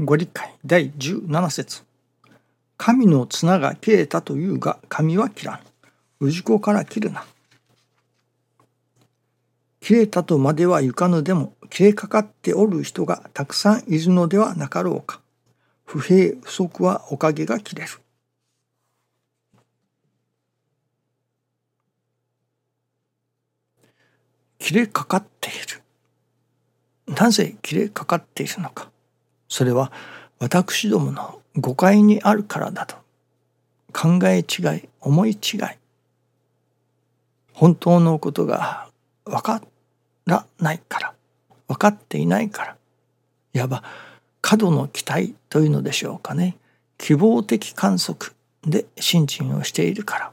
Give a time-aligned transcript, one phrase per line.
[0.00, 1.84] ご理解第17節
[2.76, 5.60] 神の綱が切れたというが神は切ら
[6.20, 6.32] ぬ。
[6.32, 7.24] 氏子から切るな。
[9.80, 15.20] 切れたとまではゆかぬでも切れかかっておる人がたくさんいるのではなかろうか。
[15.84, 17.90] 不平不足はおかげが切れる。
[24.58, 25.52] 切れかかってい
[27.06, 27.14] る。
[27.14, 28.90] なぜ切れかかっているのか。
[29.48, 29.92] それは
[30.38, 32.96] 私どもの誤解にあるからだと
[33.92, 35.60] 考え違い思い違い
[37.52, 38.88] 本当のことが
[39.24, 39.62] 分か
[40.26, 41.14] らないから
[41.68, 42.76] 分かっていないから
[43.52, 43.84] いわば
[44.40, 46.56] 過度の期待というのでしょうかね
[46.98, 48.32] 希望的観測
[48.66, 50.32] で信心をしているから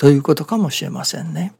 [0.00, 1.52] ということかもしれませんね。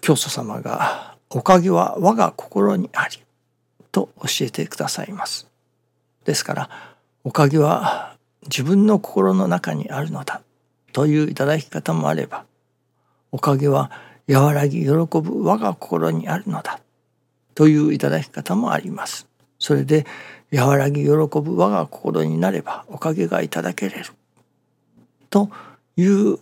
[0.00, 3.22] 教祖様が「おかげは我が心にあり」
[3.92, 5.48] と教えてくださいます。
[6.24, 6.70] ですから
[7.24, 10.42] おかげは自分の心の中にあるのだ
[10.92, 12.44] といういただき方もあれば
[13.32, 13.90] おかげは
[14.28, 16.80] 和らぎ喜ぶ我が心にあるのだ
[17.54, 19.26] といういただき方もあります。
[19.58, 20.06] それで
[20.52, 24.10] 和らぎ喜ぶ我が心になればおかげがいただけれる
[25.28, 25.50] と
[25.96, 26.38] いう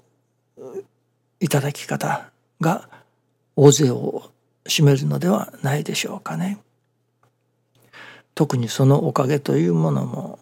[1.40, 2.30] いただき方
[2.60, 2.88] が
[3.56, 4.30] 大勢を
[4.64, 6.58] 占めるのではないでしょうかね。
[8.38, 10.38] 特にそのおかげというものも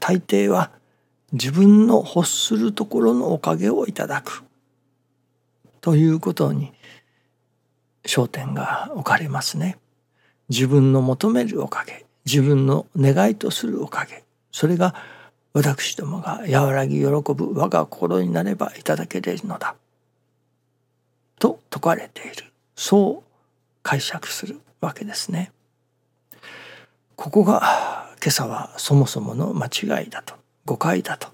[0.00, 0.72] 大抵は
[1.30, 4.42] 自分の欲するところのおかげをいただく
[5.80, 6.72] ということに
[8.02, 9.78] 焦点が置かれますね。
[10.48, 14.96] 自分の求めるおかげ自分の願いとするおかげそれが
[15.52, 19.76] 私どもが和らぎ喜ぶ我が心になればいただけれるのだ
[21.38, 23.30] と説かれているそう
[23.84, 25.52] 解釈するわけですね。
[27.18, 30.36] ここが今朝はそもそもの間違いだと。
[30.64, 31.28] 誤解だと。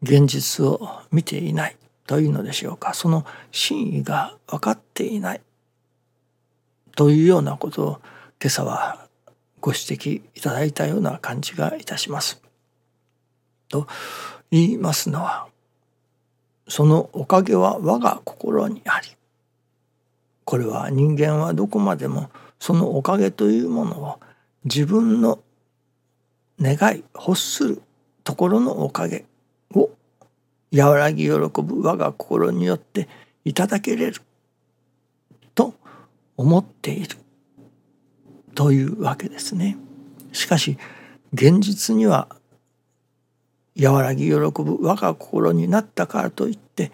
[0.00, 1.76] 現実を見ていない。
[2.06, 2.94] というのでしょうか。
[2.94, 5.42] その真意が分かっていない。
[6.96, 8.00] というようなことを
[8.40, 9.06] 今朝は
[9.60, 12.40] ご指摘いただいたような感じがいたします。
[13.68, 13.86] と
[14.50, 15.46] 言いますのは
[16.68, 19.08] そのおかげは我が心にあり
[20.44, 24.20] これは人間はどこまでもそのおかげというものを
[24.64, 25.40] 自分の
[26.60, 27.82] 願い欲する
[28.22, 29.26] ところのおかげ
[29.74, 29.90] を
[30.74, 33.08] 和らぎ喜ぶ我が心によって
[33.44, 34.20] いただけれる
[35.54, 35.74] と
[36.36, 37.16] 思っている
[38.54, 39.76] というわけですね。
[40.32, 40.78] しかし
[41.32, 42.28] 現実には
[43.80, 46.92] 和らぎ喜ぶ我が心になったからといって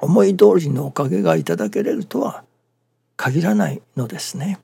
[0.00, 2.44] 思い通りのおかげがいただけれるとは
[3.16, 4.58] 限らないのですね。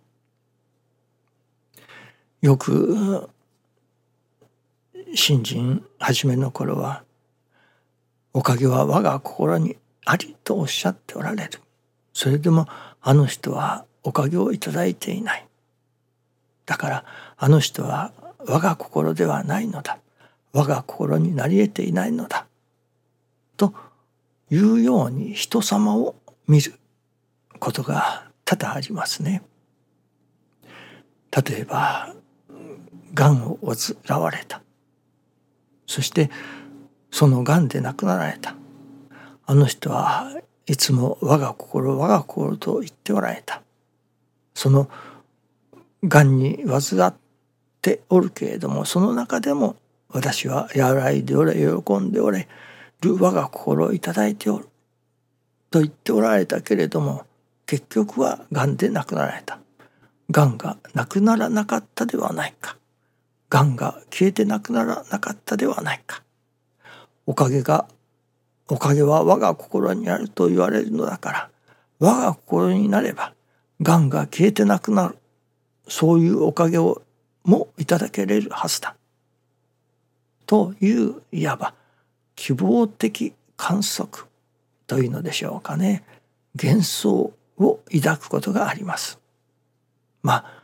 [2.43, 3.31] よく
[5.15, 7.05] 新人初めの頃は
[8.35, 11.61] 「おかげは我が心にあり」とおっしゃっておられる。
[12.13, 12.67] それでも
[13.01, 15.47] あの人はおかげをいただいていない。
[16.67, 17.05] だから
[17.37, 20.01] あの人は我が心ではないのだ。
[20.53, 22.49] 我が心になり得ていないのだ。
[23.57, 23.73] と
[24.51, 26.17] いうように人様を
[26.49, 26.75] 見る
[27.61, 29.45] ことが多々ありますね。
[31.31, 32.15] 例えば
[33.15, 33.59] がんを
[34.07, 34.63] 患われた。
[35.87, 36.31] そして
[37.11, 38.55] そのがんで亡くなられた。
[39.45, 40.31] あの人は
[40.67, 43.63] いつも我が心我が心と言っておられた。
[44.55, 44.89] その
[46.05, 47.15] がんに患っ
[47.81, 49.77] ておるけれどもその中でも
[50.09, 52.49] 私は和らいでおれ喜んでおれ
[53.01, 54.69] る我が心をいただいておる。
[55.71, 57.25] と言っておられたけれども
[57.67, 59.59] 結局はがんで亡くなられた。
[60.31, 62.77] がんがなくならなかったではないか。
[63.53, 66.23] がんが消えてなくならなかったではないか。
[67.27, 67.87] おかげが
[68.67, 71.51] おかげは我が心にあると言われるのだから
[71.99, 73.35] 我が心になれば
[73.83, 75.19] がんが消えてなくなる。
[75.87, 77.03] そういうおかげを
[77.45, 78.97] もいただけれるはずだ。
[80.47, 81.75] といういわば
[82.35, 84.25] 希望的観測
[84.87, 86.05] というのでしょうかね。
[86.55, 89.19] 幻想を抱くことがあります。
[90.23, 90.62] まあ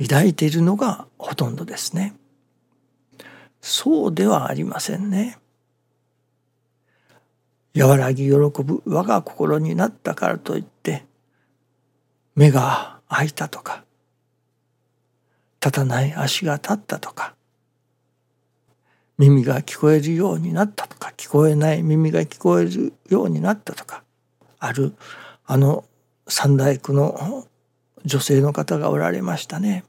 [0.00, 2.14] 抱いているのがほとんどですね。
[3.60, 5.38] そうではありませんね。
[7.76, 11.04] 和らぎ喜ぶ我が心になったからといって
[12.34, 13.84] 目が開いたとか
[15.62, 17.34] 立たない足が立ったとか
[19.18, 24.02] 耳が聞こえるようになったとか聞こえない耳が聞こえるようになったとか
[24.58, 24.94] ある
[25.46, 25.84] あの
[26.26, 27.46] 三大工の
[28.04, 29.84] 女性の方がおられましたね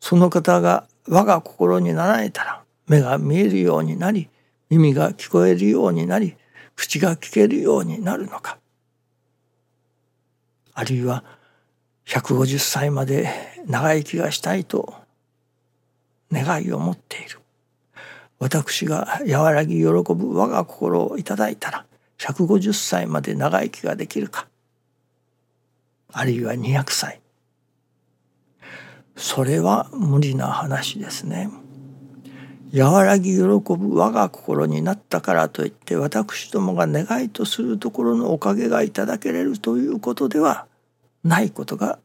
[0.00, 4.28] その方が我が心になられたら目が見えるようになり
[4.70, 6.36] 耳が聞こえるようになり
[6.76, 8.58] 口が聞けるようになるのか。
[10.74, 11.24] あるいは
[12.06, 13.28] 150歳まで
[13.66, 14.94] 長生きがしたいと
[16.30, 17.40] 願いを持っている。
[18.38, 21.84] 私が和らぎ喜ぶ我が心をいただいたら
[22.18, 24.46] 150歳まで長生きができるか。
[26.12, 27.20] あるいは200歳。
[29.18, 31.50] それは無理な話ですね。
[32.72, 40.66] 和らぎ喜ぶ我が心になったからといって私どもが願いとするところのおかげがいただけれるということでは
[41.24, 41.98] ないことが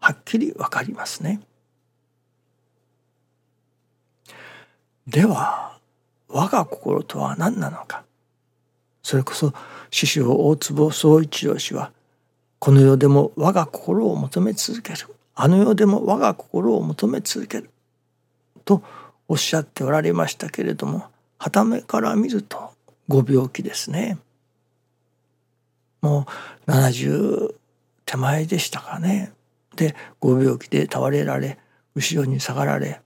[0.00, 1.40] はっきりわかりますね。
[5.06, 5.78] では
[6.28, 8.04] 我が心とは何なのか
[9.02, 9.54] それこそ
[9.90, 11.92] 師匠大坪宗一郎氏は
[12.58, 15.06] この世でも我が心を求め続ける
[15.40, 17.70] あの世でも我が心を求め続ける。
[18.64, 18.82] と
[19.28, 21.06] おっしゃっておられましたけれども
[21.38, 22.72] はためから見ると
[23.06, 24.18] ご病気ですね。
[26.02, 26.26] も
[26.66, 27.54] う70
[28.04, 29.32] 手前でしたかね。
[29.76, 31.56] でご病気で倒れられ
[31.94, 33.00] 後ろに下がられ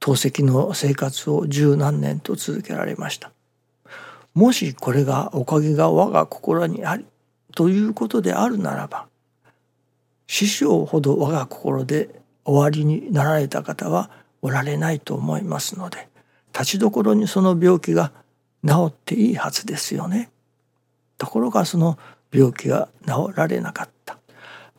[0.00, 3.30] 透析の生活を十何年と続けられました。
[4.34, 7.06] もしこれがおかげが我が心にあり
[7.54, 9.07] ということであるならば
[10.28, 14.10] 師匠ほど我が心で終わりになられた方は
[14.40, 16.08] おられないと思いますので
[16.52, 18.12] 立ちどころにその病気が
[18.64, 20.30] 治っていいはずですよね。
[21.16, 21.98] ところがその
[22.32, 24.18] 病気が治られなかった。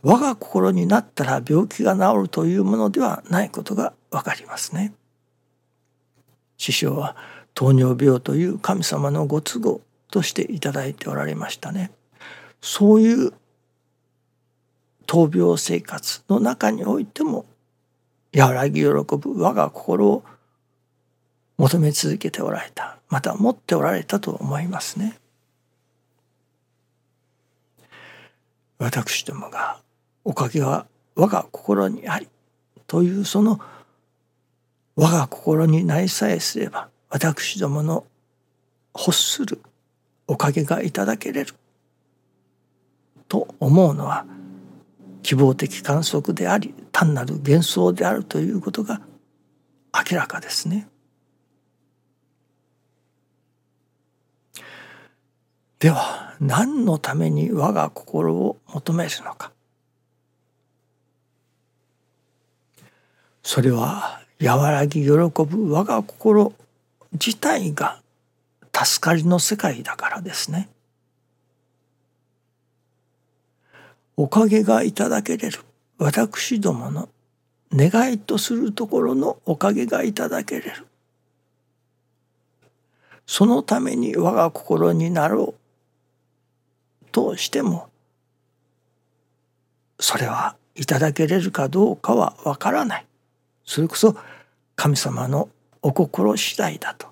[0.02, 4.94] 我が心になったら病気が治るというものではないことがわかりますね。
[6.58, 7.16] 師匠は
[7.54, 9.82] 糖尿病という神様のご都合
[10.12, 11.92] としていただいておられましたね。
[12.62, 13.34] そういう
[15.10, 17.48] 闘病生活の中においても
[18.32, 20.24] 和らぎ喜ぶ我が心を
[21.58, 25.18] 求め続けておられたまた持っておられたと思いますね。
[28.78, 29.80] 私どもが
[30.24, 30.86] おかげは
[31.16, 32.28] 我が心にあり
[32.86, 33.60] というその
[34.96, 38.06] 我が心になりさえすれば私どもの
[38.96, 39.60] 欲する
[40.28, 41.56] おかげがいただけれる
[43.28, 44.28] と思うのは
[45.30, 49.00] 希望的観測であり単なる幻想であるということが
[49.94, 50.88] 明らかですね。
[55.78, 59.52] では何のために我が心を求めるのか
[63.44, 66.54] それは和らぎ喜ぶ我が心
[67.12, 68.02] 自体が
[68.74, 70.70] 助かりの世界だからですね。
[74.22, 75.60] おかげがいただけれる。
[75.98, 77.08] 私どもの
[77.74, 80.88] 願いとするところのおかげがいただけれる。
[83.26, 85.56] そのために我が心になろ
[87.02, 87.88] うとしても
[90.02, 93.06] それはいただけれるかどうかはわからない。
[93.64, 94.18] それこそ
[94.76, 95.48] 神様の
[95.82, 97.08] お心次第だと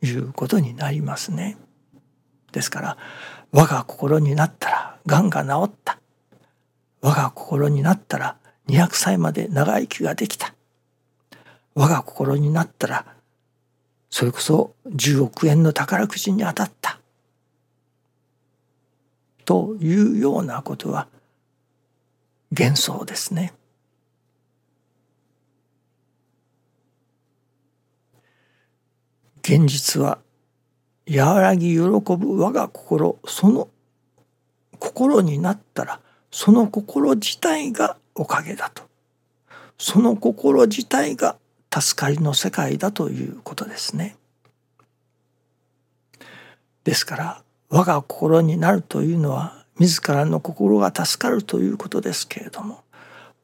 [0.00, 1.56] いうことになりますね。
[2.52, 2.96] ですから
[3.52, 5.98] 我が心になったらがんが治った。
[7.00, 8.36] 我が心になったら
[8.68, 10.54] 200歳まで長生きができた。
[11.74, 13.06] 我が心になったら
[14.10, 16.98] それこそ10億円の宝くじに当たった。
[19.44, 21.06] というようなことは
[22.50, 23.52] 幻想ですね。
[29.42, 30.18] 現実は
[31.08, 33.68] 和らぎ喜ぶ我が心その
[34.78, 38.82] 心になったらその心自体がおかげだと
[39.78, 41.36] その心自体が
[41.72, 44.16] 助かりの世界だということですね。
[46.84, 52.84] ですから我が心になるというのは自らの心が助かるということですけれども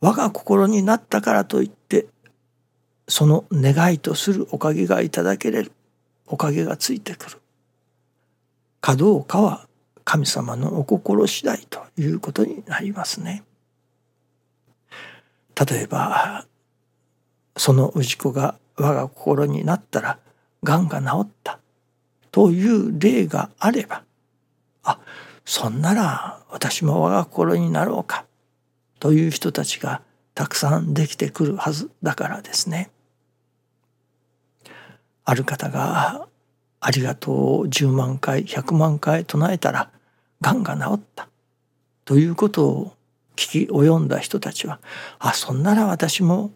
[0.00, 2.06] 我が心になったからといって
[3.08, 5.72] その願いとするおかげがいただけれる
[6.26, 7.41] おかげがついてくる
[8.82, 9.68] かどうかは
[10.04, 13.44] 神様のお心次第ということになりますね。
[15.54, 16.46] 例えば
[17.56, 20.18] その氏子が我が心になったら
[20.64, 21.60] がんが治った
[22.32, 24.02] という例があれば
[24.82, 24.98] あ
[25.44, 28.24] そんなら私も我が心になろうか
[28.98, 30.02] という人たちが
[30.34, 32.90] たくさんできてくるはずだからですね。
[35.24, 36.26] ある方が
[36.84, 37.60] ありがとう。
[37.60, 39.90] を10万回100万回唱えたら
[40.40, 41.28] がんが治った。
[42.04, 42.96] ということを
[43.36, 44.80] 聞き及んだ人たちは
[45.20, 46.50] あそんなら私も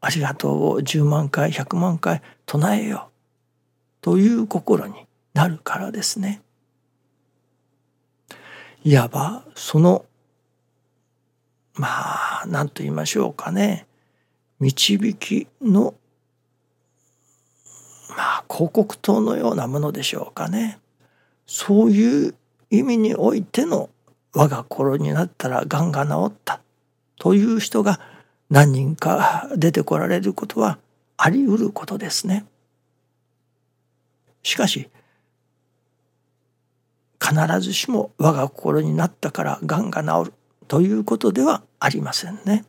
[0.00, 0.64] ありがとう。
[0.70, 3.10] を10万回100万回唱えよ。
[3.10, 6.42] うという心になるからですね。
[8.82, 10.04] いわばその
[11.74, 13.86] まあ何と言いましょうかね。
[14.58, 15.94] 導きの
[18.50, 20.78] 広告塔のようなものでしょうかね
[21.46, 22.34] そういう
[22.70, 23.90] 意味においての
[24.34, 26.60] 我が心になったらがんが治った
[27.18, 28.00] という人が
[28.50, 30.78] 何人か出てこられることは
[31.16, 32.46] あり得ることですね。
[34.42, 34.88] しかし
[37.20, 40.34] 必ずしも我が心になったからがんが治る
[40.68, 42.64] ということではありませんね。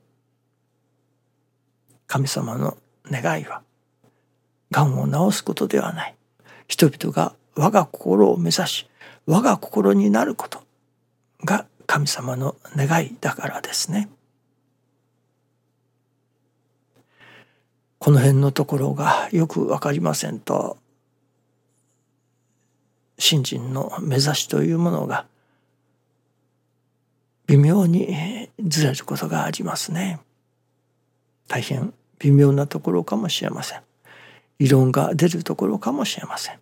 [2.08, 2.78] 神様の
[3.10, 3.62] 願いは
[4.72, 6.16] がんを治すことではない
[6.68, 8.90] 人々が我が心を目指し
[9.26, 10.64] 我が心になること
[11.44, 14.10] が神様の願いだからですね。
[18.00, 20.78] この辺のところがよく分かりませんと
[23.18, 25.26] 信心の目指しというものが
[27.48, 30.20] 微妙にずれることがありますね。
[31.48, 33.89] 大変微妙なところかもしれません。
[34.60, 36.60] 異論が出るところかもしれません。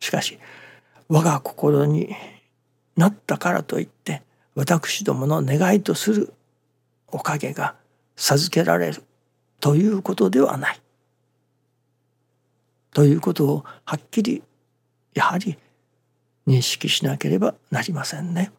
[0.00, 0.38] しかし
[1.08, 2.14] 我が心に
[2.96, 4.22] なったからといって
[4.54, 6.32] 私どもの願いとする
[7.08, 7.74] おかげが
[8.16, 9.02] 授けられる
[9.60, 10.80] ということではない。
[12.92, 14.42] ということをはっきり
[15.14, 15.58] やはり
[16.46, 18.52] 認識しなければなりませんね。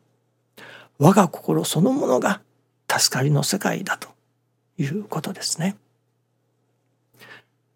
[0.97, 2.41] 我が心そのものが
[2.89, 4.09] 助かりの世界だと
[4.77, 5.75] いうことですね。